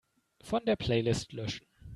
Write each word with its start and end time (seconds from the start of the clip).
Von 0.41 0.65
der 0.65 0.77
Playlist 0.77 1.31
löschen. 1.31 1.67